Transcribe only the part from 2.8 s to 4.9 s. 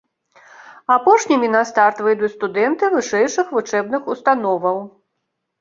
вышэйшых вучэбных установаў.